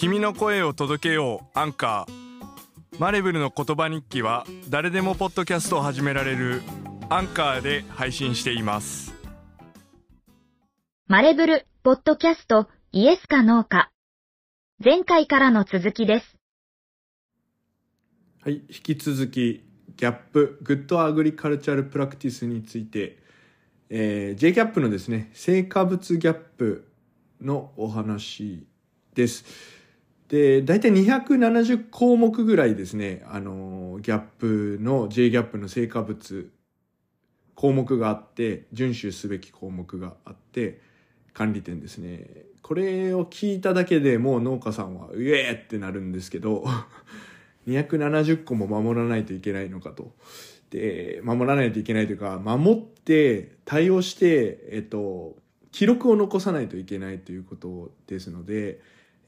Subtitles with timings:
[0.00, 6.62] 君の声を届けようアンカーマレブルの言葉日記は誰でもポッドキャストを始められる
[7.10, 9.12] アンカーで配信しています
[11.06, 13.90] マレブル、ポッドキャスト、イエスかノーか。
[14.82, 16.36] 前回からの続きです。
[18.42, 23.18] はい、引き続き、 GAP、Good Agricultural Practices について、
[23.90, 26.90] えー、 JGAP のですね、青果物 GAP
[27.42, 28.66] のお話
[29.14, 29.79] です。
[30.30, 36.50] で、大体270項目ぐらいですね、あの、ギャップの、J ギャップの成果物、
[37.56, 40.80] 項目があって、遵守すべき項目があって、
[41.34, 42.28] 管理点ですね。
[42.62, 46.64] これを聞いただけでもう農家さんは、うえーってなるんですけど、
[47.66, 50.14] 270個も守らないといけないのかと。
[50.70, 55.36] で、守らないといけないというか、守って、対応して、えっと、
[55.72, 58.78] 記録を残さないといけないということですので、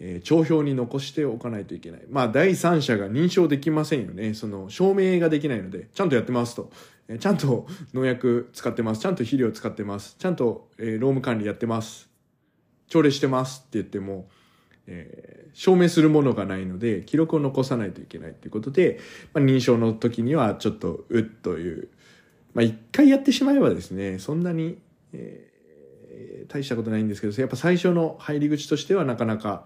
[0.05, 2.03] えー帳票に残しておかないといけない。
[2.11, 4.35] まあ、第三者が認証できませんよね。
[4.35, 6.71] その、証明ができないので、ちゃんとやってますと。
[7.09, 9.01] えーちゃんと農薬使ってます。
[9.01, 10.17] ちゃんと肥料使ってます。
[10.19, 12.11] ちゃんと、えー労務管理やってます。
[12.89, 14.29] 朝礼してますって言っても、
[14.89, 18.99] えー証明するものがないので、記録を残さないといけないということで、
[19.35, 21.91] まあ、認証の時にはちょっと、うっという、
[22.55, 24.79] まあ、一回やってしまえばですね、そんなに、
[25.13, 25.53] えー
[26.49, 29.65] 大したことないんですけど、やっぱ最初の入り口としてはなかなか、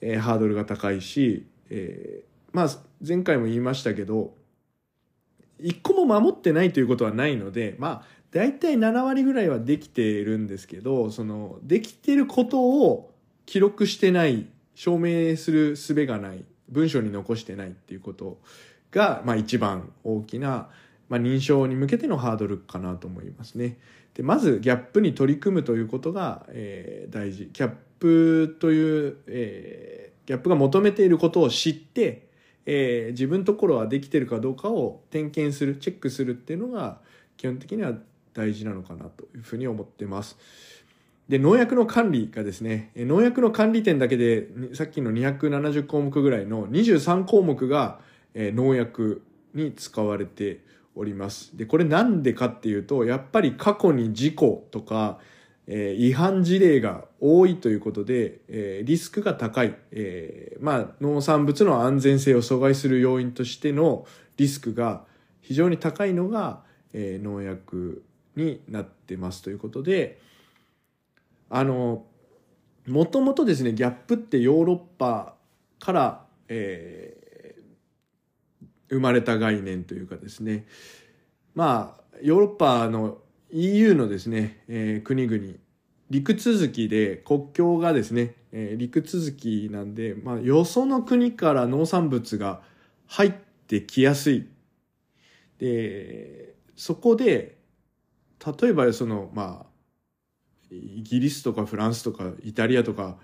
[0.00, 2.68] えーハードルが高いし、えーまあ、
[3.06, 4.34] 前回も言いましたけど、
[5.60, 13.12] 一個も守ってないということはないので、まあ、大体7割ぐらいはできているんですけど、その、できてることを
[13.46, 18.38] 記録してない、証明する術がない、文章に残してないっていうこと
[18.90, 20.68] が、まあ一番大きな、
[21.08, 23.78] まあ認証に向けてのハードルかなと思いますね。
[24.14, 27.48] で、まずギャップに取り組むということが、えー大事。
[27.52, 32.28] ギャップという、えーギャップが求めていることを知って、
[32.66, 36.98] えー自分のところはできてるかどうかを点検する、チェックするっていうのが
[37.36, 37.94] 基本的には
[38.34, 40.36] 大事なのかなというふうに思ってます。
[41.28, 48.00] で、農薬の管理がですね、農薬の管理点だけで、さっきの270項目ぐらいの23項目が、
[48.34, 49.22] 農薬
[49.54, 50.60] に使われて
[50.94, 51.56] おります。
[51.56, 55.18] で、これなんでかっていうと、やっぱり過去に事故とか、
[55.70, 65.04] え違反事例が多いということで、えリスクが高い、えまあ、農産物の安全性を阻害する要因としてのリスクが
[65.42, 66.62] 非常に高いのが、
[66.92, 68.02] え農薬
[68.34, 70.18] になってますということで、
[71.50, 72.06] あの、
[72.86, 75.34] もともとですね、ギャップってヨーロッパ
[75.78, 77.18] から、えー
[78.90, 80.66] 生まれた概念というかですね、
[81.54, 83.18] まあ、ヨーロッパの
[83.50, 85.54] EU のですね、えー国々、
[86.10, 92.62] 陸続きで国境がですね、えー陸続きなんで、まあ、よその国から農産物が
[93.06, 93.32] 入っ
[93.66, 94.48] てきやすい。
[95.58, 97.58] で、そこで、
[98.60, 99.66] 例えばその、まあ、
[100.70, 103.18] イギリスとかフランスとかイタリアとか、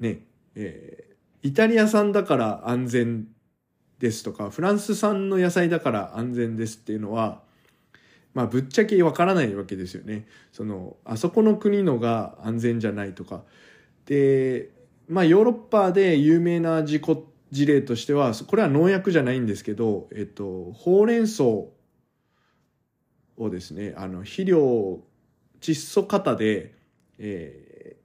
[0.00, 0.20] ね、
[0.54, 1.12] えー
[1.44, 3.26] イタリア産だから安全
[3.98, 7.42] ですとか、フランス産の野菜だから安全ですっていうのは、
[8.34, 10.26] まあ、ぶっちゃけわからないわけですよね。
[10.52, 13.42] その、あそこの国のが安全じゃないとか。
[14.06, 14.70] で、
[15.08, 21.70] まあ、ヨーロッパで有名な事故事例としては、これは農薬じゃないんですけど、えっと、ほうれん草を
[23.50, 25.02] ですね、あの、肥料、
[25.60, 26.74] 窒素型で、
[27.18, 27.96] え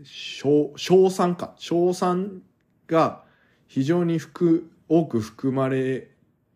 [0.00, 1.54] ー、硝硝酸か。
[1.58, 2.42] 硝酸
[2.88, 3.22] が
[3.68, 6.11] 非常に含多く含まれ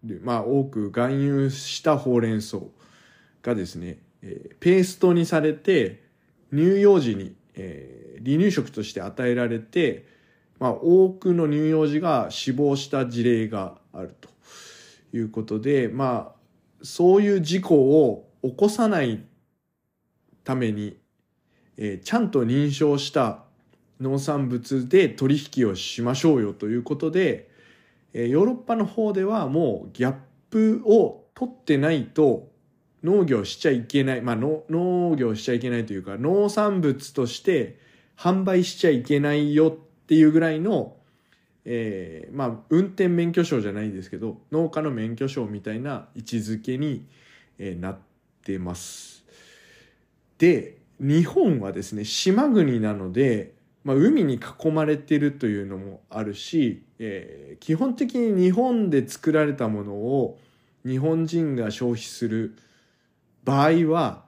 [0.06, 2.59] る、まあ、多く含有したほうれん草
[3.43, 6.03] がですね、えーペーストにされて
[6.53, 10.06] 乳幼児に、えー離乳食として与えられて、
[10.59, 14.28] まあ、多くの乳幼児が死亡した事例があると
[15.12, 16.34] いうことで、まあ、
[16.83, 19.22] そういう事故を起こさない
[20.45, 20.99] ために、
[21.77, 23.45] えーちゃんと認証した
[24.00, 27.48] 農産物で取引をしましょうよということで、
[28.18, 30.15] えヨーロッパの方ではもうギャッ
[30.48, 32.48] プを取ってないと
[33.04, 37.78] 農業しちゃいけない、まあ農業しちゃいけないというか農産物として
[38.16, 40.97] 販売しちゃいけないよっていうぐらいの、
[41.66, 47.07] えーまあ運転免許証じゃないですけど農家の免許証みたいな位置づけに、
[47.59, 47.98] えなっ
[48.42, 49.27] てます。
[50.39, 53.56] で日本はですね島国なので、
[53.86, 60.38] まあ、海に囲まれてるというのもあるし、えー基本的に日本で作られたものを
[60.84, 62.54] 日本人が消費する
[63.44, 64.24] 場合は、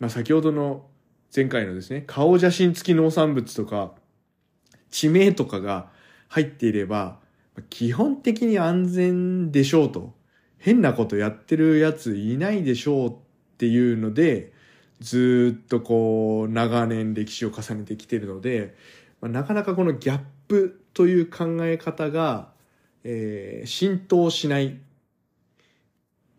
[0.00, 0.86] まあ、先ほどの
[1.34, 3.92] 前回のですね顔写真付き農産物とか
[4.90, 5.90] 地名とかが
[6.28, 7.18] 入っていれば、
[7.70, 10.16] 基本的に安全でしょうと。
[10.58, 13.14] 変なことやってるやついないでしょうっ
[13.58, 14.52] ていうので、
[15.00, 18.74] ずっとこう、長年歴史を重ねてきてるので、
[19.20, 22.52] まあ、なかなかこのギャップという考え方が、
[23.04, 24.78] えー、浸透しない、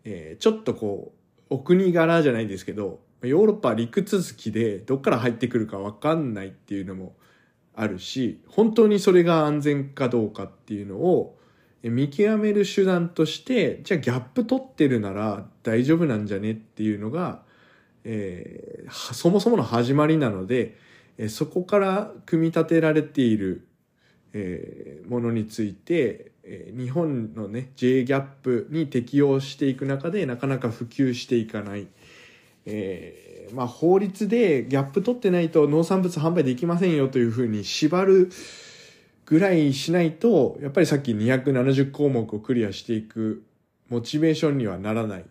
[0.04, 1.12] えー、ちょっとこ
[1.50, 7.16] う、お国柄じゃないですけど、ヨーロッパは陸続きでどっから入ってくるかわかんないっていうのも
[7.74, 11.36] あるし、本当にそれが安全かどうかっていうのを
[11.82, 17.42] 見極める手段として、じゃあギャップ取ってるなら大丈夫なんじゃねっていうのが、
[18.04, 20.76] えー、そもそもの始まりなので、
[21.18, 23.66] えそこから組み立てられている、
[24.32, 31.88] え、ものについて、え、日本のね J ギャップに適用していく中でなかなか普及していかない、
[32.66, 38.30] えー、まあ、法律でギャップ取ってないと農産物販売できませんよというふうに縛る
[39.26, 43.44] ぐらいしないとやっぱりさっき270項目をクリアしていく
[43.88, 45.24] モチベーションにはならない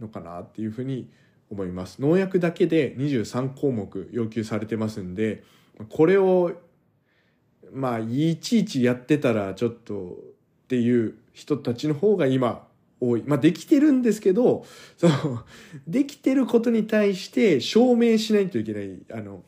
[0.00, 1.10] のかなっていうふうに
[1.50, 2.00] 思います。
[2.00, 5.44] 農薬だけで23項目要求されてますんで、
[5.90, 6.52] これを、
[7.72, 10.16] まあ、いちいちやってたらちょっと
[10.66, 12.66] っていう人たちの方が今
[13.00, 13.22] 多い。
[13.26, 14.64] まあ、できてるんですけど、
[14.96, 15.44] その、
[15.86, 18.98] できてることに対して証明しないといけない。
[19.12, 19.44] あの、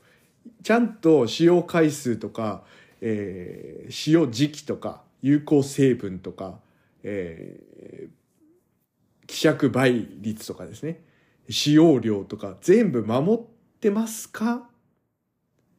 [0.62, 2.64] ちゃんと使用回数とか、
[3.00, 6.60] えー、使用時期とか、有効成分とか、
[7.02, 11.00] えー、希釈倍率とかですね。
[11.48, 13.40] 使用量とか全部守っ
[13.80, 14.68] てますか？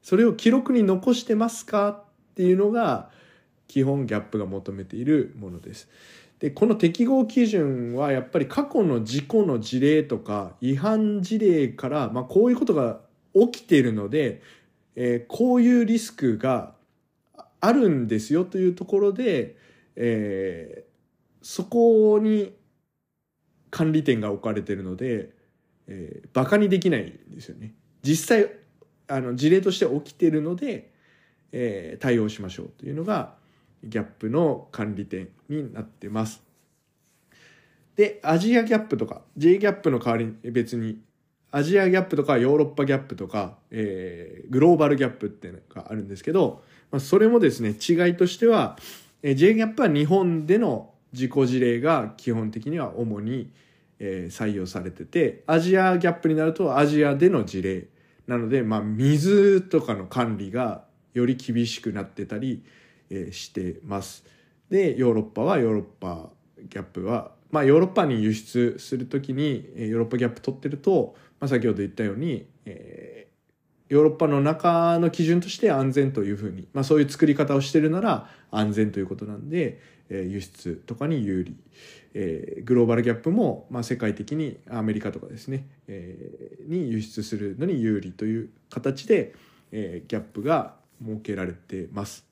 [0.01, 1.89] それを記録に残してますか？
[1.89, 2.03] っ
[2.35, 3.09] ていうのが
[3.67, 5.87] 基本ギャップが求めているものです。
[6.39, 13.01] で、この適合基準はやっぱり過去の事故の事例とか違反事例から、まあこういうことが
[13.35, 14.41] 起きているので、
[14.95, 16.73] えー、こういうリスクが
[17.59, 19.57] あるんですよというところで、
[19.97, 22.55] えー、そこに
[23.69, 25.37] 管理点が置かれているので、
[25.89, 27.73] えー、バカにできないんですよね。
[28.03, 28.49] 実際、
[29.07, 30.91] あの、事例として起きてるので、
[31.51, 33.35] えー、対応しましょうというのが、
[33.83, 36.43] ギャップの管理点になってます。
[37.95, 41.01] で、アジアギャップとか、J ギャップの代わりに別に、
[41.51, 48.77] アジアギャップとかヨーロッパギャップとか、えー、グローバルギャップっていうのがあるんですけど、まあ、それもですね、違いとしては、
[49.23, 53.51] えー、J ギャップは日本での自己事例が基本的には主に、
[53.99, 57.87] えー、採用されてて、アジアギャップになるとアジアでの事例。
[58.27, 62.63] なので、まあ、水とかの管理がより厳しくなってたり、
[63.09, 64.23] えー、してます。
[64.69, 66.29] で、ヨーロッパはヨーロッパ
[66.59, 73.28] ギャップは、まあ、ヨーロッパに輸出するときに、ヨーロッパギャップ取ってると、まあ、先ほど言ったように、え、
[73.89, 81.55] ヨーロッパの中の基準として安全というふうに、まあ、そういう作り方をしてるなら安全ということなんで、えー、輸出とかに有利。
[82.13, 89.35] えー、グローバルギャップも、まあ、世界的にアメリカとかですね、えー、に輸出するのに有利という形で、
[89.71, 90.75] えー、ギャップが
[91.05, 92.25] 設けられてます。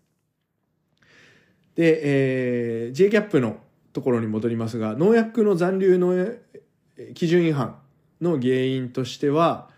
[1.76, 3.58] で、えー、J ギャップの
[3.94, 6.28] ところに戻りますが、農薬の残留の
[7.14, 7.78] 基準違反
[8.20, 9.70] の原因としては、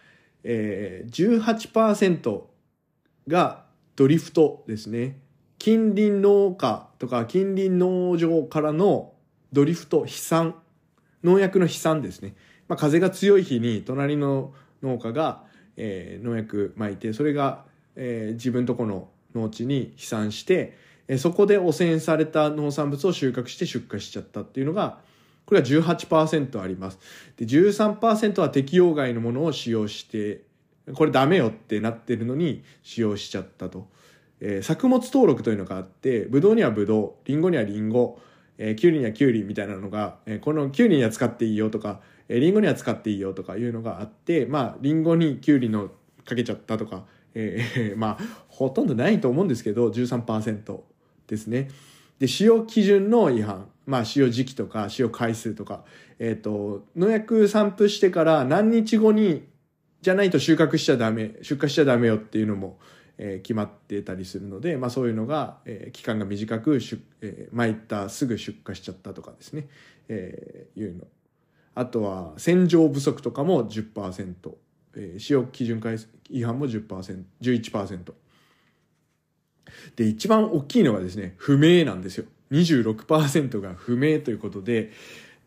[0.51, 2.41] えー、18%
[3.27, 3.65] が
[3.95, 5.19] ドリフトですね。
[5.59, 9.13] 近隣農家とか近隣農場からの
[9.53, 10.55] ドリフト、飛散、
[11.23, 12.33] 農薬の飛散ですね。
[12.67, 15.43] まあ、風が強い日に隣の農家が、
[15.77, 17.65] えー、農薬撒いて、それが、
[17.95, 20.75] えー、自分とこの農地に飛散して、
[21.07, 24.97] えー、そこで汚染された農産物を収穫して出荷しちゃったっていうのが、
[25.49, 26.99] これは18%あります。
[27.35, 30.43] で、13%は適用外のものを使用して、
[30.93, 33.87] これダメよってなってるのに使用しちゃったと。
[34.41, 38.19] えー、作物登録というのがあって、ブドウにはブドウ、リンゴにはリンゴ、
[38.59, 45.89] えー、キュウリにはキュウリみたいなのが、えー、このキュウリには使っていいよとか、えー、リンゴには使っていいよとかいうのがあって、まあ、リンゴにキュウリの
[46.25, 50.79] かけちゃったとか、えー、 まあ、ほとんどないと思うんですけど、13%
[51.25, 51.69] ですね。
[52.19, 53.67] で、使用基準の違反。
[53.89, 55.83] まあ、使用時期とか、使用回数とか、
[56.19, 59.47] えっ、ー、と、農薬散布してから何日後に、
[60.01, 62.77] じゃないと収穫しちゃダメ、出荷しちゃダメよっていうのも、
[63.17, 69.67] えー、決まってたりするので、まあ、そういうのが、えー、期間が短くしゅ、えー、巻いたすぐ出荷しちゃったとかですね、
[70.07, 71.07] えー、いうの。
[71.73, 74.35] あとは洗浄不足とかも10%、
[74.97, 75.81] えー、使用基準
[76.29, 78.13] 違反も 10%, 11%
[79.95, 82.25] で一番大きいのがですね不明なんですよ。
[82.51, 84.91] 26%が不明ということで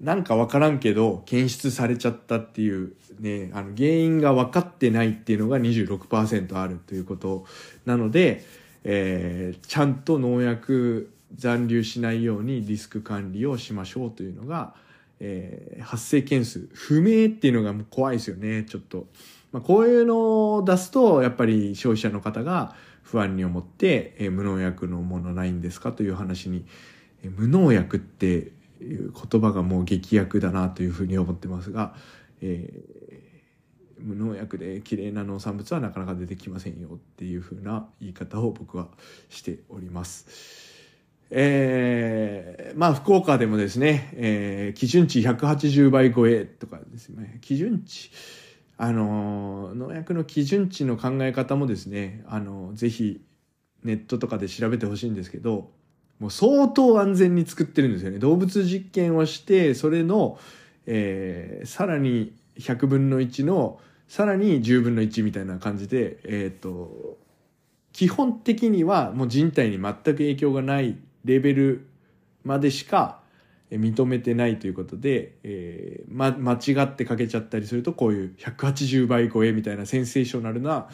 [0.02, 7.46] なんかわからんけど、検出されちゃったっていうね、あの、原因が分かってないっていうのが26%あるということ
[7.86, 8.44] なので、
[8.82, 14.74] えーちゃんと農薬残留しないようにリスク管理をしましょうというのが、
[15.20, 19.06] えー発生件数不明っていうのが怖いですよねちょっと、
[19.52, 26.64] まあ、こういうのを出すとやっぱり消費者の方が不安に思って、えー無農薬のものないんですかという話に、
[27.30, 31.94] 無農薬っていう言葉がもう劇薬だなというふうに思ってますが、
[32.40, 33.32] えー
[34.02, 38.88] 無農薬で綺麗な農産物はなかなか出てきませんよっていうふうな言い方を僕は
[39.28, 40.26] しております。
[41.30, 48.10] えーまあ福岡でもですね、えー基準値180倍超えとかですね基準値
[48.76, 53.22] あの農薬の基準値の考え方もですねあのぜひ
[53.82, 55.70] ネットとかで調べてほしいんですけど
[56.22, 58.20] もう相当安全に作ってるんですよね。
[58.20, 60.38] 動物実験をしてそれの、
[60.86, 67.18] えーさらに100分の1のさらに10分の1みたいな感じでえっ、と
[67.92, 71.88] 基本的にはもう人体に全く影響がないレベル
[72.44, 73.20] までしか
[73.70, 80.88] 認めてないということで、えーま、間違ってかけちゃったりするとこういう180倍超えみたいなセンセーショナルな、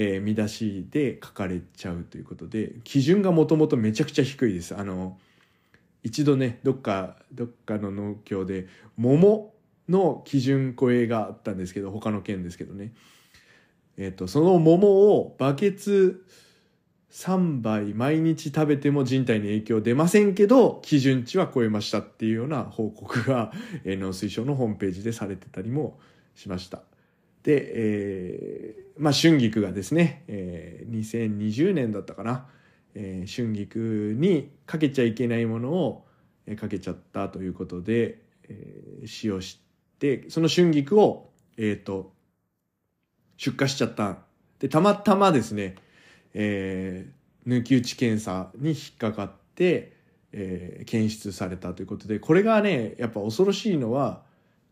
[0.00, 4.76] えー見出しで書かれちゃうということで基準がもともとめちゃくちゃ低いです。
[4.76, 5.18] あの
[6.04, 9.52] 一度ねどっかどっかの農協で桃
[9.88, 12.92] の基準超えがあったんですけど他の県ですけどね
[13.96, 16.24] えっ、とその桃をバケツ
[17.10, 23.50] 3杯毎日食べても人体に影響出ませんけど基準値は超えましたっていうような報告が、
[23.82, 25.98] えー農水省のホームページでされてたりも
[26.36, 26.82] しました。
[27.42, 32.46] で、えーまあ春菊がですね、えー2020年だったかな、
[32.94, 36.06] えー春菊にかけちゃいけないものを、
[36.46, 39.60] えーかけちゃったということで、えー使用し
[39.98, 42.12] てその春菊を、えー、と
[43.36, 44.18] 出荷しちゃった。
[44.58, 45.76] でたまたまですね
[46.34, 49.96] えー抜き打ち検査に引っかかって、
[50.32, 54.26] えー検出されたということでこれがねやっぱ恐ろしいのは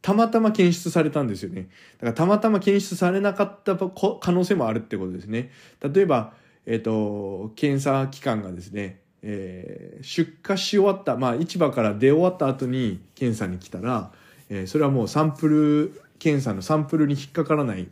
[0.06, 1.62] たまたま検出されたんですよね。
[1.94, 5.50] だからたまたま検出されなかった可能性もあるってことですね。
[5.82, 6.32] 例えば、
[6.64, 14.12] えー、と検査機関がですね、えー出荷し終わった、まあ、市場から出終わった後に検査に来たら、
[14.48, 17.88] えーそれはもうサンプル検査のサンプルに引っかからない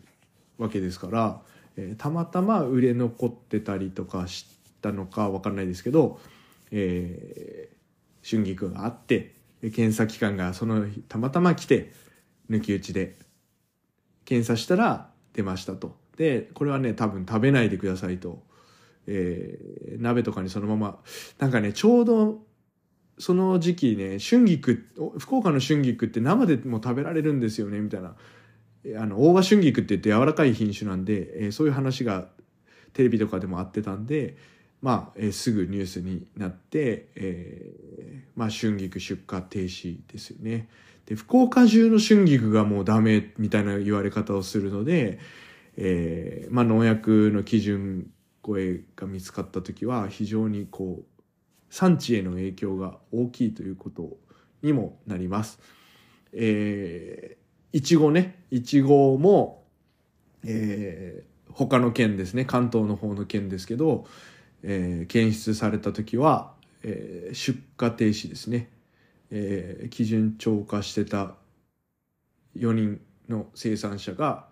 [0.57, 1.41] わけですから、
[1.77, 4.47] えーたまたま売れ残ってたりとかし
[4.81, 6.21] たのかわかんないですけど、
[6.71, 7.75] えー
[8.25, 12.04] 春菊があって検査機関がその日たまたま来て
[12.51, 13.17] 抜き打ちで
[14.25, 15.97] 検査したら出ましたと。
[16.17, 18.43] でこれはね多分食べないでくださいと、
[19.07, 20.99] えー鍋とかにそのまま
[21.39, 22.43] なんかねちょうど
[23.19, 28.17] その時期ね春菊福岡の春菊って生でも食べられるんですよねみたいな。
[29.01, 32.29] あの大葉春菊って言って柔らかい品種なんで、えーそういう話が
[32.93, 34.37] テレビとかでもあってたんで、
[34.85, 40.69] まあえーすぐニュースになって、えーまあ、春菊出荷停止ですよね。
[41.07, 45.19] で福岡中の春菊がもうダメみたいな言われ方をするので、
[45.79, 48.11] えーまあ、農薬の基準
[48.47, 51.05] 超えが見つかった時は非常にこう
[51.71, 54.19] 産地への影響が大きいということ
[54.63, 55.61] にもなります。
[56.35, 59.65] えーいちごねいちごも、
[60.45, 64.07] えー他の県ですね関東の方の県ですけど、
[64.65, 68.71] えー検出された時は、えー出荷停止ですね、
[69.31, 71.35] えー基準超過してた
[72.57, 74.49] 4人の生産者が、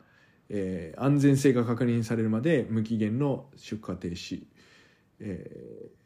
[0.51, 4.45] えー安全性が確認されるまで無期限の出荷停止、
[5.21, 6.03] えー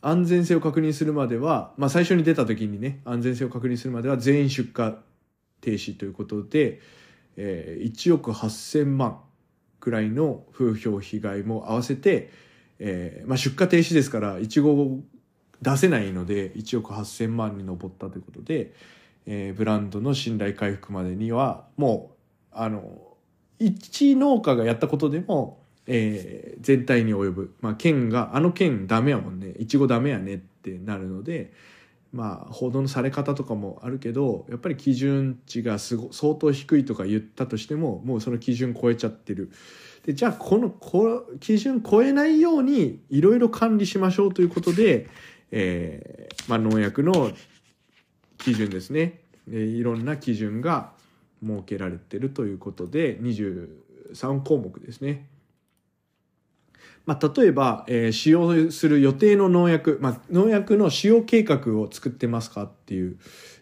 [0.00, 4.94] 安全性を確認するまでは、まあ、最初に出た時にね安全性を確認するまでは全員出荷
[5.60, 6.80] 停止ということで、
[7.36, 9.20] えー1億8,000万
[9.80, 12.30] くらいの風評被害も合わせて、
[12.78, 15.00] えーまあ、出荷停止ですからいちごを
[15.62, 18.72] 出せないので1億8,000万に上ったということで、
[19.26, 22.12] えーブランドの信頼回復までにはも
[22.52, 23.16] うあの
[23.58, 29.52] 一農家がやったことでも、えー全体に及ぶ、まあ、県があの県ダメやもんね。
[29.58, 31.52] いちごダメやねってなるので
[32.12, 39.50] まあ報道のされ方とかもあるけどやっぱり基準値がすご相当低いとか言ったとしてももうその基準超えちゃってる。
[40.08, 45.06] でじゃあこのこ基準超えないようにいろいろ管理しましょうということで、
[45.50, 47.30] えーまあ、農薬の
[48.38, 50.92] 基準ですね、いろんな基準が
[51.46, 55.26] 設けられてるということで23項目ですね。
[57.04, 63.18] まあ、例えば、えー使用する予定の農薬、まあ、農薬の使用計画を作ってますかっていう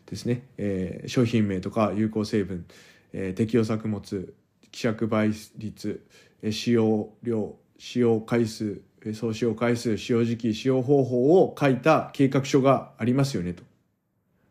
[0.09, 2.67] ですね、えー商品名とか有効成分、
[3.12, 4.33] えー適用作物
[4.76, 6.05] 希釈倍率、
[6.50, 13.62] 使用量使用回数、え総使用回数、使用時期、使用方法を書いた計画書がありますよねと。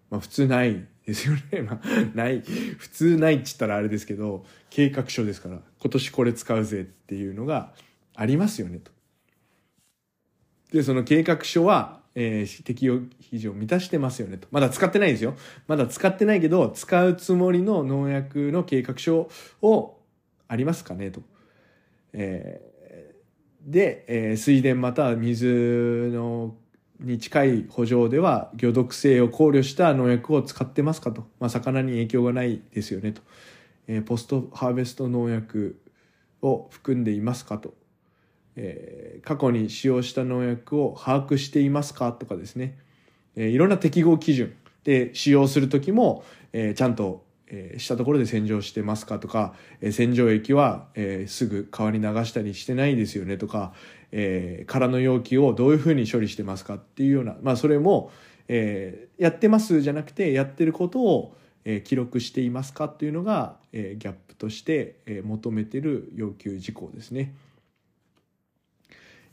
[0.10, 1.62] まあ普通ないですよね。
[1.68, 2.42] まあない。
[2.42, 7.74] 普通ないっつったらあれですけど、計画書ですから、今年これ使うぜっていうのが
[8.15, 8.92] ありますよねと。
[10.72, 14.48] で、その計画書は、えー、適用基準を満たしてますよねと。
[14.51, 15.36] まだ使ってないですよ。
[15.68, 19.30] まだ使ってないけど、使うつもりの農薬の計画書
[19.62, 20.00] を
[20.48, 21.22] ありますかねと。
[22.15, 22.75] えー
[23.65, 26.55] で、えー、水田または水の
[27.00, 33.22] に近い補助では魚毒性を考慮した農薬を使ってますかと、まあ、魚に影響がないですよねと、
[33.88, 35.81] えー、ポストハーベスト農薬
[36.41, 37.74] を含んでいますかと、
[38.55, 42.77] えー、過去に使用した農薬を把握していますかとかですね、
[43.36, 44.55] えー、いろんな適合基準
[44.86, 53.74] で使用する時も、えー、ちゃんとえ、したところで洗浄してますかとか、え、洗浄液は、え、すぐ川に流したりしてないですよねとか、
[54.12, 58.12] え、空の容器をどういうふうに処理してますかっていうような、まあそれも、
[58.48, 61.36] え、やってますじゃなくて、やってることを、
[61.66, 67.34] え、記録していますかっていうのが、え、ギャップとして、え、求めてる要求事項ですね。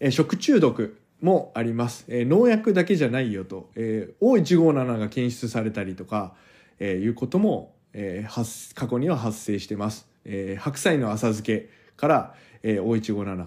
[0.01, 2.05] え、食中毒もあります。
[2.09, 6.35] え、農薬だけじゃないよと、え、O157 が検出されたりとか、
[6.81, 10.09] え、いうこともえー、過去には発生してます。
[10.25, 13.47] えー、白菜の浅漬けから、えー、O157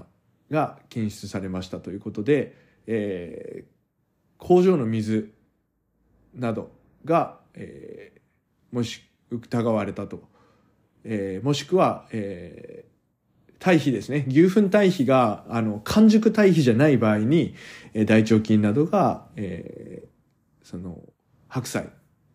[0.51, 2.55] が検出されましたということで、
[2.87, 3.67] えー、
[4.37, 5.33] 工場の水
[6.33, 6.71] など
[7.03, 10.23] が、えー、もし疑われたと。
[11.03, 14.25] えー、もしくは、えー、堆肥ですね。
[14.27, 17.55] 牛糞堆肥が、あの、完熟堆肥じゃない場合に、
[17.93, 21.01] えー、大腸菌などが、えー、その、
[21.47, 21.89] 白菜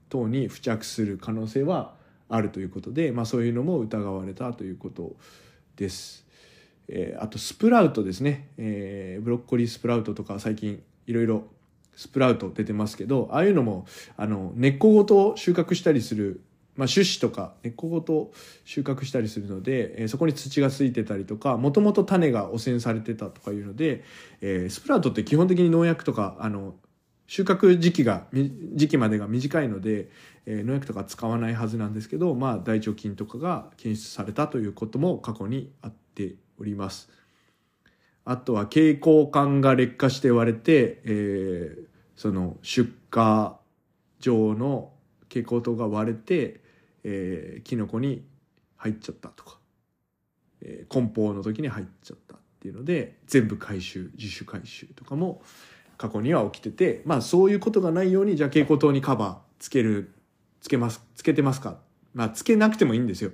[0.09, 1.95] 等に付着する可能性は
[2.31, 5.17] あるということで、まあ、そういうのも疑われたということ
[5.77, 6.25] です。
[6.89, 11.45] えー、あとスプラウトですね、えー、ブロッコリースプラウトとか最近いろいろ
[11.95, 16.41] スプラウト出てますけどああいうのもあの根っこごと収穫したりする、
[16.77, 18.33] まあ、種子とか根っこごと
[18.65, 24.03] 収穫したりするので、えー、そこに土がついてたりとかもともと種が汚染されてたとかいうので、
[24.41, 26.75] え、スプラウトって基本的に農薬とかあの
[27.31, 28.27] 収穫時期が
[28.75, 30.09] 時期までが短いので、
[30.47, 37.09] えー、農薬とか使わないはずなんですけど、まあ、大腸菌とかが検出されたということも過去にあっております。
[38.25, 43.53] あとは蛍光管が劣化して割れて、えー、その出荷
[44.19, 44.91] 場の
[45.29, 46.61] 蛍光灯が割れて、
[47.05, 48.25] えー、キノコに
[48.77, 49.59] 入っちゃったとか、
[50.63, 55.43] えー、梱包の時に入っちゃったっていうので全部回収自主回収とかも
[56.01, 60.15] 過去には起きててまあそういうことがないようにじゃあ蛍光灯にカバーつける
[60.63, 61.79] つけます、つけてますか
[62.15, 63.33] まあ、つけなくてもいいんですよ。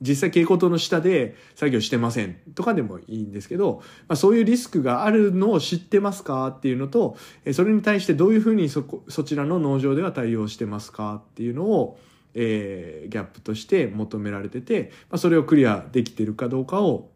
[0.00, 6.48] 実際蛍光灯の下で作業してませんとかでもいいんですけど、まあ、そういうリスクがあるのを知ってますか？
[6.48, 7.16] っていうのと、
[7.52, 11.22] それに対してどういうふうにそこ、そちらの農場では対応してますか？
[11.30, 12.00] っていうのを、
[12.34, 17.10] えー、ギャップとして求められてて、まあ、それをクリアできてるかどうかを、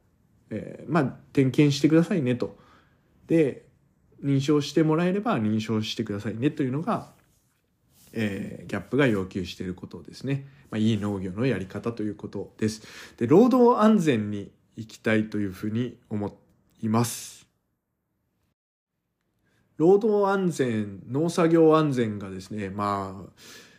[0.51, 2.57] えー、まあ、点検してくださいねと。
[3.27, 3.66] で、
[4.23, 7.11] 認証してもらえれば認証してくださいねというのが、
[8.13, 10.47] えー、ギャップが要求していることですね。
[10.71, 12.83] まあ、いい農業のやり方ということです。
[13.19, 16.37] で、労働安全に行きたいというふうに思
[16.83, 17.47] います。
[19.77, 23.31] 労働安全、農作業安全がですね、まあ、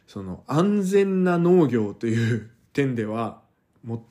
[0.07, 3.41] その安全な農業という点では、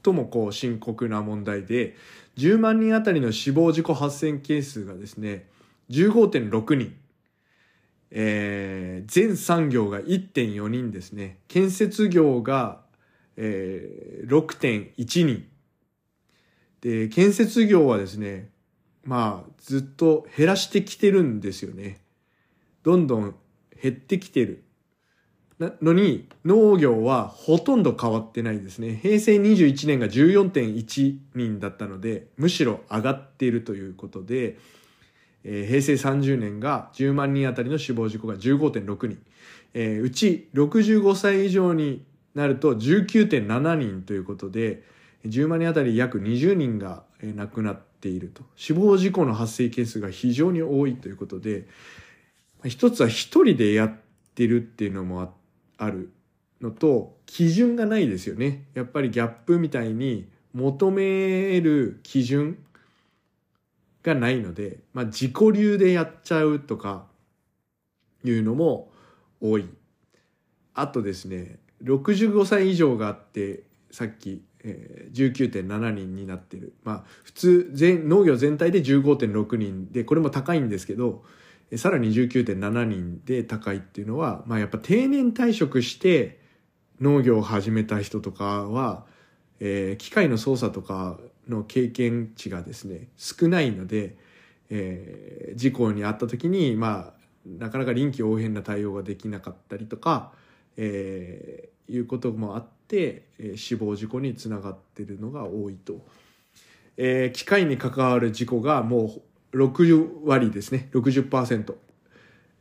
[0.04, 1.96] 最もこう深刻な問題で、
[2.36, 5.48] 10万人あたりの死亡事故発生件数がですね、
[5.90, 6.96] 15.6人。
[8.10, 11.38] えー、全産業が1.4人ですね。
[11.48, 12.80] 建設業が、
[13.36, 15.44] えー、6.1人。
[16.80, 18.50] で、建設業はですね、
[19.04, 22.00] まあ、ずっと減らしてきてるんですよね。
[22.82, 23.34] どんどん
[23.82, 24.62] 減ってきてる。
[25.58, 28.98] なのに、農業はほとんど変わってないですね。
[29.02, 34.58] 平成21年が14.1人だったので、むしろ上がっているということで、
[35.48, 39.18] えー、平成30年が10万人あたりの死亡事故が15.6人、
[39.74, 42.04] えー、うち65歳以上に
[42.34, 44.82] なると19.7人ということで
[45.24, 48.42] 10万人あたり約20人が亡くなっていると。
[48.56, 51.66] 死亡事故の発生件数が非常に多いということで
[52.64, 53.94] 一つは一人でやっ
[54.34, 55.32] てるっていうのも
[55.78, 56.10] ある
[56.60, 58.64] のと基準がないですよね。
[58.74, 62.58] やっぱりギャップみたいに求める基準
[64.06, 67.06] がないので、まあ、自己流でやっちゃうとか
[68.24, 68.92] いうのも
[69.40, 69.68] 多い。
[70.74, 76.74] あとですね、65歳以上があって、さっき、えー、19.7人になってる。
[76.84, 81.24] まあ、普通、全、農業全体で15.6人で、これも高いんですけど、
[81.76, 86.40] さらに19.7人で高いっていうのは、まあやっぱ定年退職して
[87.00, 89.04] 農業を始めた人とかは、
[89.58, 94.16] えー、機械の操作とかの経験値がですね、少ないので、
[94.70, 100.32] えー、事故に遭った時に、まあ、なかなか臨機応変な対応ができなかったりとか、
[100.76, 106.04] えー、いうこともあって、えー、死亡事故につながってるのが多いと。
[106.96, 109.20] えー、機械に関わる事故がも
[109.52, 111.74] う60割ですね、60%。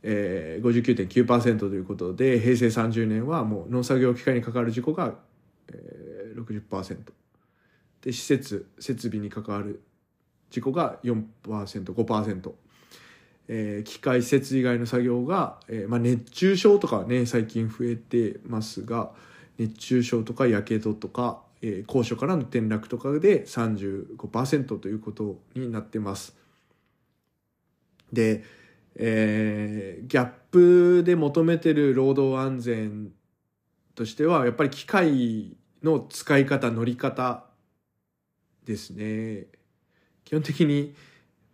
[0.08, 5.14] えー、59.9%ということで、平成30年はもう農作業機械に関わる事故が、
[5.72, 7.25] えー、60%。
[8.06, 9.82] で、施設、設備に関わる
[10.50, 12.52] 事故が4%、5%。
[13.48, 19.12] えー、機械施設以外の作業が、えーまあ、熱中症とかね最近増えてますが
[19.56, 26.36] 熱中症とかやけどとか、えー、高所からの転落とかで35%ということになってます。
[28.12, 28.42] で、
[28.96, 33.12] えー、ギャップで求めてる労働安全
[33.94, 37.44] としてはやっぱり機械の使い方乗り方
[38.66, 39.46] ですね。
[40.24, 40.94] 基本的に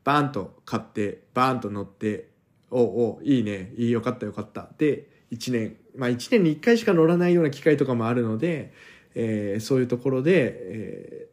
[0.02, 2.30] バーンと買ってバーンと乗って
[2.70, 8.72] おおいいねいいよかったよかったで1年まあ1年に1回しか乗らないような機会とかもあるので、
[9.14, 11.28] えー、そういうところで、え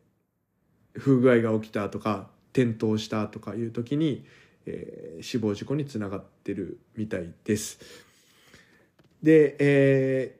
[0.96, 4.26] ー、不具合が起きたとか転倒したとかいう時に、
[4.66, 7.80] えー、死亡事故につながってるみたいです。
[9.24, 10.39] で、え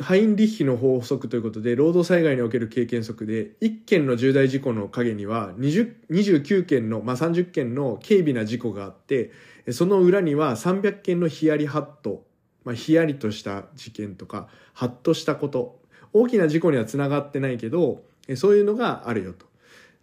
[0.00, 9.30] ハインリッヒの法則ということで、労働災害における経験則で、1件の重大事故の陰には20、29件の、まあ、30件の軽微な事故があって、
[9.70, 12.24] その裏には300件のヒヤリハット、
[12.64, 15.80] まあ、ヒヤリとした事件とか、ハッとしたこと、
[16.12, 18.02] 大きな事故にはつながってないけど、
[18.36, 19.46] そういうのがあるよと。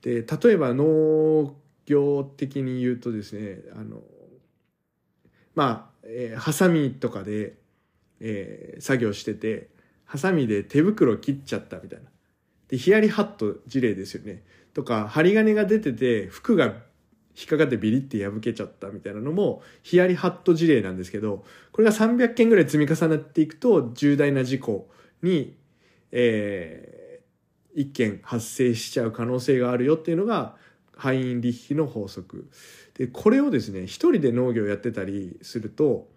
[0.02, 1.54] で、例えば農
[1.86, 4.02] 業的に言うとですね、あの、
[5.54, 7.56] まあ、えー、ハサミとかで、
[8.22, 9.70] えー、作業してて、
[10.12, 12.10] ハサミで手袋切っちゃったみたいな。
[12.68, 14.44] で、ヒヤリハット事例ですよね。
[14.74, 24.90] とか、針金が出てて、服が引っかかってビリって破けちゃったみたいなのも、ヒヤリハット事例なんですけど、これが300件ぐらい積み重なっていくと、重大な事故
[25.24, 25.56] に、
[26.12, 30.58] えー、一件発生しちゃう可能性があるよっていうのが、
[30.94, 32.50] ハインリッヒの法則。
[32.96, 36.10] で、これをですね、一人で農業やってたりすると、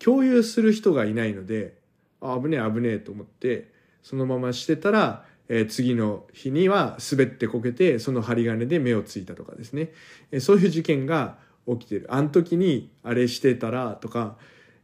[0.00, 1.85] 共有する人がいないので、
[2.32, 3.70] あ危ねえ危ねえと思って
[4.02, 9.92] そのまましてたら、えー、次の日には滑ってこけてその針金で目をついたとかですね、
[10.30, 12.06] えー、そういう事件が起きてる。
[12.08, 14.36] あの時にあれしてたらとか、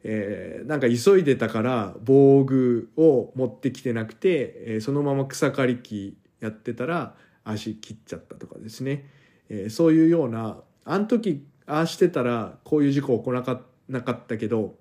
[0.02, 9.08] えー、なんか急いでたから防具を持ってきてなくて、えー、そのまま草刈り機やってたら足切っちゃったとかですね、
[9.48, 13.44] えー、そういうようなあの時ああしてたらこういう事故起こら
[13.88, 14.74] なかったけど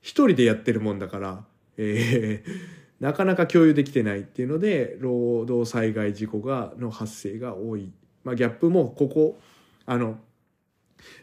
[0.00, 1.44] 一人でやってるもんだから
[1.78, 2.50] えー、
[3.00, 7.92] なかなか共有できてないっていうので労働災害事故がの発生が多い、
[8.24, 9.38] まあ、ギャップもここ
[9.86, 10.18] あの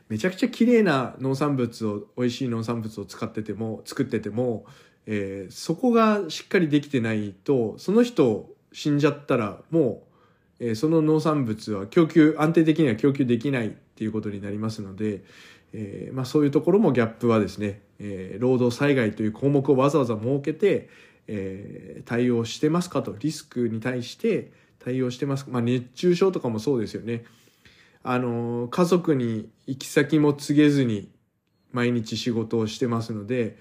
[0.08, 4.66] めちゃくちゃ綺麗な農産物を美味しい農産物を使ってても作ってても、
[5.06, 10.04] えー、そこがしっかりできてないとその人死んじゃったらも
[10.60, 15.24] う、えー、その農産物は供給安定的には供給できないっていうことになりますので、
[15.78, 20.88] えー、まあ、そういうところもギャップはですね、えー、労働災害という項目をわざわざ設けて、
[21.28, 23.16] えー、対応してますかと。
[23.20, 25.44] リスクに対して対応してます。
[25.44, 27.26] か、まあ、熱中症とかもそうですよね。
[28.04, 31.10] あの家族に行き先も告げずに
[31.72, 33.58] 毎日仕事をしてますので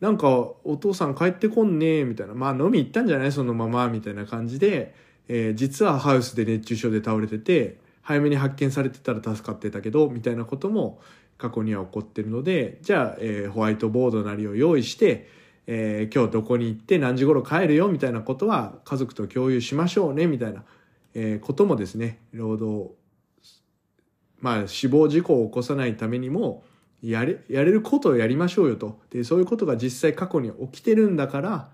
[0.00, 2.34] なんかお父さん帰ってこんねみたいな。
[2.34, 3.32] まあ飲み行ったんじゃない？
[3.32, 4.94] そのままみたいな感じで、
[5.26, 11.00] えー、実はハウスで熱中症で倒れてて早めに発見されてたら助かってたけどみたいなことも
[11.38, 15.28] 過去には起こってるので、じゃあ、えー、ホワイトボードなりを用意して、
[15.66, 20.64] えー、今日どこに行って何時頃帰るよみたいなことは家族と共有しましょうねみたいな、
[21.14, 22.94] えー、こともですね、労働、
[24.40, 26.64] まあ死亡事故を起こさないためにも、
[27.02, 29.00] やれ、やれることをやりましょうよと。
[29.10, 31.70] で、そういうことが実際過去に起きてるんだから、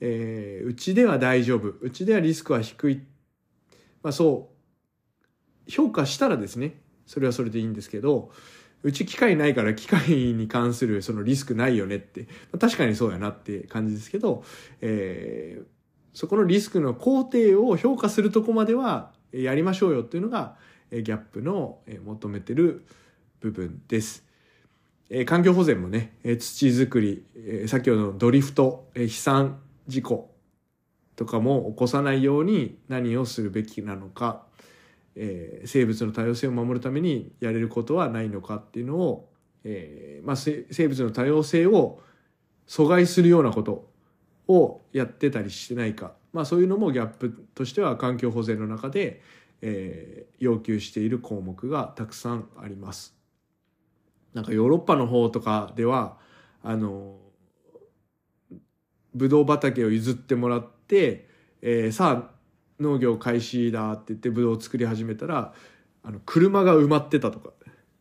[0.00, 1.68] えー、うちでは大丈夫。
[1.80, 3.02] うちではリスクは低い。
[4.02, 4.50] まあそ
[5.68, 8.32] う、評価したらですね、それはそれでいいんですけど、
[8.84, 12.28] うち機械ないから機械に関するそのリスクないよねって、
[12.60, 14.44] 確かにそうやなって感じですけど、
[14.82, 15.64] えー、
[16.12, 20.56] そこのリスクの工程を評価するとこまではやりましょうよっていうのが、
[20.90, 22.84] ギャップの求めてる
[23.40, 24.22] 部分です。
[25.08, 27.24] え環境保全もね、土作り、
[27.66, 30.34] 先ほどのドリフト、飛散事故
[31.16, 34.44] とかも起こさないように何をするべきなのか、
[35.16, 39.30] えー、生物の多様性を守るためにやれることはないのかっていうのを、
[39.64, 42.00] えーまあ、生物の多様性を
[42.66, 43.88] 阻害するようなこと
[44.48, 49.22] をやってたりしてないか、まあ、そういうのもギャップとしては環境保全の中で、
[49.62, 53.14] えー、要求している項目がたくさんあります。
[54.34, 56.18] なんかヨーロッパの方とかでは
[56.62, 57.18] あの
[59.14, 61.28] ブドウ畑を譲ってもらって、
[61.62, 62.33] えー、さあ
[62.80, 65.52] 農業開始だって言ってブドウを作り始めたら
[66.02, 67.50] あの車が埋まってたとか。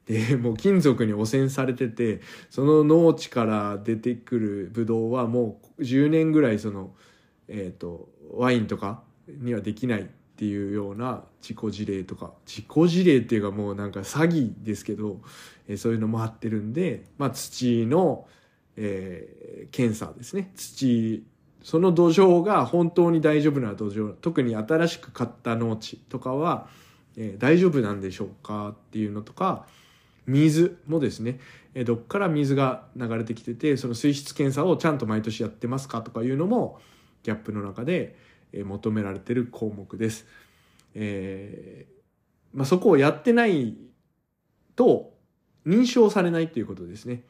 [0.05, 6.93] でもう金属に汚染されててその農地から出てくるブドウはもう10年ぐらいその、
[7.47, 10.05] えーと、ワインとかにはできないっ
[10.36, 12.33] ていうような自己事例とか。
[12.45, 15.21] 自己事例っていうかもうなんか詐欺ですけど、
[15.67, 18.27] えー、そういうのもあってるんで、まあ、土の、
[18.75, 20.51] えー、検査ですね。
[20.55, 21.23] 土
[21.63, 26.67] その土壌が本当に大丈夫な土壌特に新しく買った農地とかは、
[27.17, 29.65] えー、大丈夫なんでしょうかっていうのとか
[30.28, 31.39] 水もですね、
[31.73, 36.80] えー、どっから水が流れてきててその水質検査をちゃんと毎年やってますかとかいうのも
[37.23, 38.17] ギャップの中で、
[38.52, 40.26] えー、求められてる項目です。
[40.95, 41.93] えー
[42.54, 43.76] まあ、そこをやってない
[44.76, 45.13] と
[45.65, 47.23] 認証されないっていうことですね。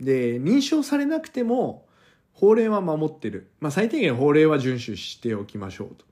[0.00, 1.86] で認証されなくても
[2.40, 3.50] 法令は守ってる。
[3.60, 6.06] まあ、最低限法令は遵守しておきましょうと。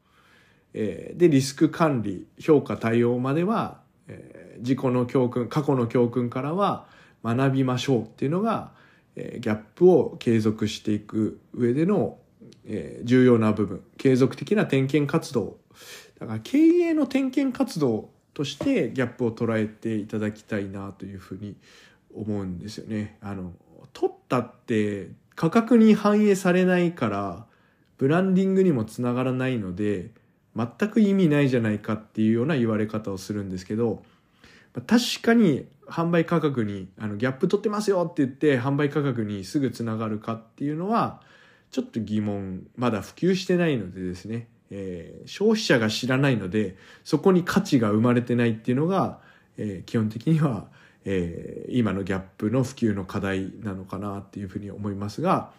[0.75, 6.87] えー、で、リスク管理、評価対応までは、えー、自己の教訓、過去の教訓からは
[7.25, 8.73] 学びましょうっていうのが、
[9.17, 12.19] えー、ギャップを継続していく上での、
[12.67, 13.83] えー、重要な部分。
[13.97, 15.57] 継続的な点検活動。
[16.21, 21.57] だから経営の点検活動としてギャップを捉えていただきたいなというふうに
[22.15, 23.17] 思うんですよね。
[23.23, 23.55] あの、
[23.95, 27.47] 取ったって価格に反映されないから
[27.97, 30.11] ブランディングにもつながらないので
[30.57, 34.03] 全く意味ないじゃないかっていうような言われ方をするんですけど
[34.89, 41.21] 確かに販売価格にあのギャップ取ってますよって言って販売価格にすぐつながるかっていうのは
[41.71, 49.21] ちょっと疑問まだ普及してないのでですね、えー、消費者が知らないのでそこに価値が生まれてないっていうのが、
[49.57, 50.67] えー、基本的には
[51.05, 55.53] えー、今のギャップの普及の課題なのかなっていうふうに思いますが、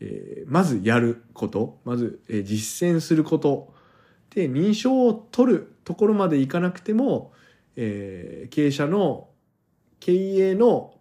[0.00, 3.72] えー、まずやることまず、えー、実践すること
[4.34, 7.32] で認証を取るところまでいかなくても、
[7.76, 9.28] えー、経営者の
[10.00, 10.94] 経営の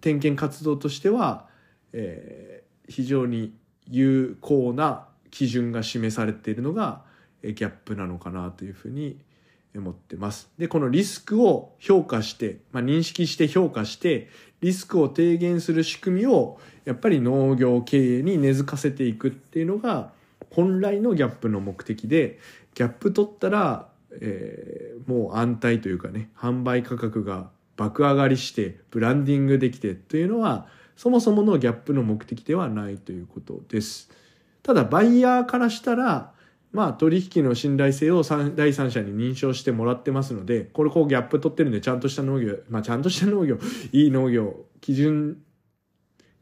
[0.00, 1.48] 点検活動としては、
[1.92, 3.56] えー、非常に
[3.88, 7.02] 有効な基準が示されているのが、
[7.42, 9.33] え、ギャップなのかなというふうに思います
[9.78, 10.50] 思ってます。
[10.58, 14.28] で、このリスクを評価して、まあ、認識して評価して、
[14.60, 20.12] リスクを低減する仕組みを、やっぱり農業経営に根付かせていくっていうのが、
[20.50, 22.38] 本来のギャップの目的で、
[22.74, 23.88] ギャップ取ったら、
[24.20, 34.10] えー、もう安泰というかね、販売価格が爆上がりして、ブランディングできてというのは、そもそものギャップの目的ではないということです。
[34.62, 36.32] ただ、バイヤーからしたら、
[36.74, 43.58] まあ取引の信頼性を第三者に認証してもらってますので、これこうギャップ取ってるんでちゃんとした農業、まあちゃんとした農業、
[43.92, 45.40] いい農業、基準、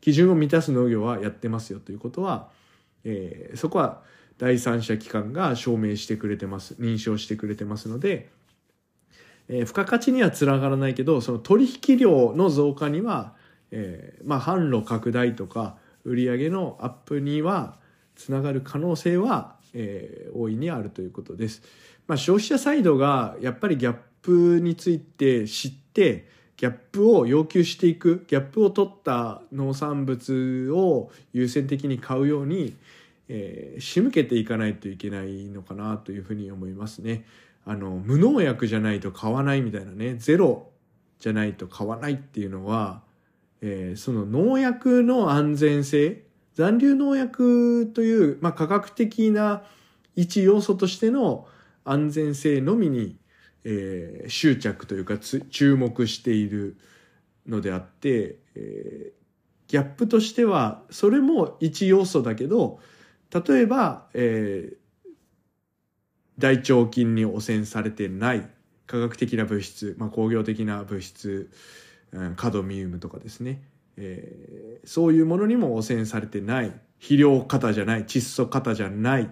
[0.01, 2.49] 基準を満たす農業はやってますよということは、
[3.05, 4.03] えー、そこは
[4.38, 8.31] 第三者機関が証明してくれてます、認証してくれてますので、
[9.49, 13.35] えー、付加価値にはつながらないけど、その取引量の増加には、
[13.71, 17.77] えー、まあ販路拡大とか売上のアップには
[18.16, 21.62] つながる可能性はえー、大いにあるということです。
[22.06, 32.76] まあ、消費者サイドがやっぱりギャップについて知ってギャップを要求していくギャップを取った農産物を優先的に買うように、
[33.28, 37.24] えー、仕向けていかないといけないのかなというふうに思いますね。
[37.64, 40.68] あの無農薬じゃないと買わないみたいなねゼロ
[41.20, 43.02] じゃないと買わないっていうのは、
[43.61, 46.22] えー、その農薬の安全性
[46.54, 49.62] 残留農薬という、まあ、科学的な
[50.16, 51.46] 一要素としての
[51.84, 53.16] 安全性のみに、
[53.64, 56.76] えー、執着というか注目している
[57.46, 62.80] のであって、えー、ギャップとしてはそれも一要素だけど
[63.32, 64.76] 例えば、えー、
[66.38, 68.46] 大腸菌に汚染されてない
[68.86, 71.50] 科学的な物質、まあ、工業的な物質、
[72.12, 73.62] うん、カドミウムとかですね。
[73.96, 79.31] えー、そういうものにも汚染されてない肥料型じゃない窒素型じゃない、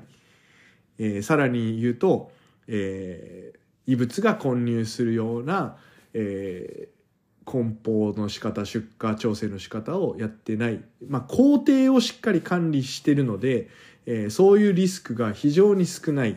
[0.99, 2.33] えー、さらに言うと、
[2.67, 5.77] えー、異物が混入するような、
[6.13, 13.69] えー、梱包の仕方出荷調整の仕方をやってない、まあ、工程をしっかり管理してるので、
[14.07, 16.37] えーそういうリスクが非常に少ない、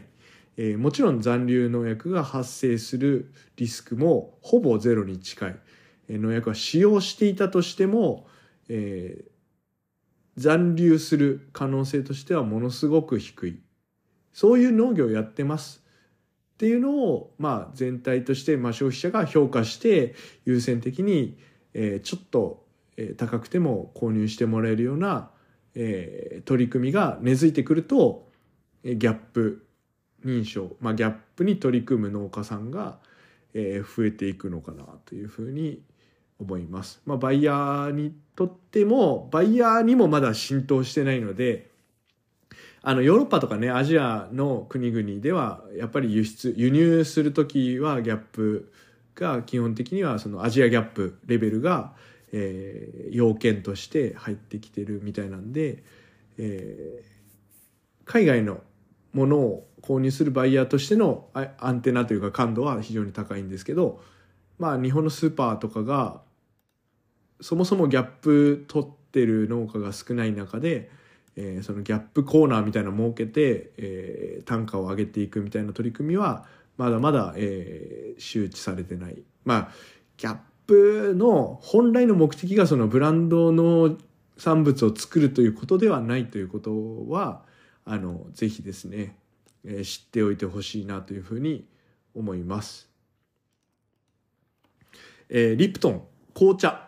[0.57, 5.55] えーもちろん残留農薬が発生するリスクもほぼゼロに近い、
[6.09, 8.27] 農薬は使用していたとしても、
[8.69, 9.33] えー
[10.37, 13.59] 残留する可能性としてはものすごく低い。
[14.31, 15.83] そういう農業をやってます。
[16.55, 21.37] っていうのを、まあ、全体として、まあ、消費者が評価して優先的に、
[21.73, 22.65] えーちょっと、
[22.97, 25.29] えー高くても購入してもらえるような、
[25.75, 28.27] えー取り組みが根付いてくると、
[28.83, 29.67] えーギャップ
[30.25, 32.99] 認証、まあ、ギャップに取り組む農家さんが、
[33.53, 35.83] えー増えていくのかなというふうに
[36.43, 37.01] 思います。
[37.05, 41.71] まあ、バイヤーにとってもバイヤーにもまだ浸透してないので
[42.81, 48.71] あのヨーロッパとかねアジアの国々ではやっぱり輸出輸入する時はギャップ
[49.15, 51.93] が基本的にはそのアジアギャップレベルが、
[52.31, 55.83] えー要件として入ってきてるみたいなんで、
[56.37, 57.13] えー
[58.05, 58.59] 海外の
[59.13, 64.01] ものを購入するバイヤーとしてのアンテナというか感度は非常に高いんですけど
[64.57, 66.21] まあ日本のスーパーとかが
[67.43, 70.89] そもそもギャップ取ってる農家が少ない中で、
[71.35, 76.45] えーそのギャップコーナーみたいなのを設けて、えー単価を上げていくみたいな取り組みは
[76.77, 79.21] まだまだ、えー周知されてない。
[79.43, 79.71] まあ
[80.17, 83.97] ギャップの本来の目的がそのブランドの
[84.37, 87.43] 産物を作るということではないということは
[87.83, 89.17] あのぜひですね、
[89.65, 91.67] えー知っておいてほしいなというふうに
[92.15, 92.89] 思います。
[95.29, 96.03] えーリプトン
[96.33, 96.87] 紅茶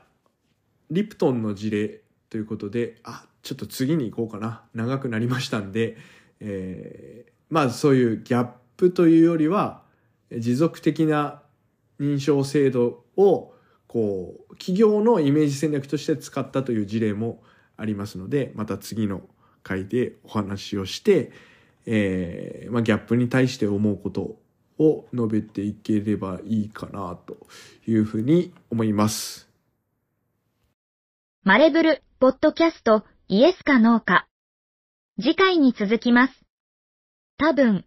[0.91, 5.97] リプトンの事例ということであちょっと次に行こうかな長くなりましたんで、
[6.39, 9.81] えーまあそういうギャップというよりは
[10.31, 11.41] 持続的な
[11.99, 13.53] 認証制度を
[13.87, 17.41] こう企業のイメージ戦略として使ったという事例も
[17.77, 19.21] ありますのでまた次の
[19.63, 21.31] 回でお話をして、
[21.85, 24.37] えーまあ、ギャップに対して思うこと
[24.77, 27.37] を述べていければいいかなと
[27.87, 29.44] いうふうに思います。
[31.47, 34.25] マレブル、ポッドキャスト、イエスかノーか。
[35.21, 36.33] 次回に続きます。
[37.37, 37.85] 多分、